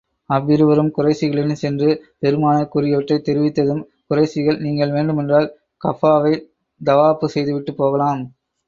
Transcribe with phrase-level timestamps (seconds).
[0.29, 1.89] அவ்விருவரும் குறைஷிகளிடம் சென்று,
[2.19, 5.49] பெருமானார் கூறியவற்றைத் தெரிவித்ததும், குறைஷிகள் நீங்கள் வேண்டுமென்றால்
[5.81, 6.35] கஃபாவை
[6.81, 8.23] தவாபு செய்துவிட்டுப் போகலாம்.